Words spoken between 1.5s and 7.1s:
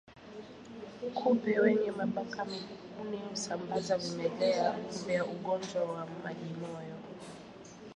wenye mabaka miguuni husambaza vimelea vya ugonjwa wa majimoyo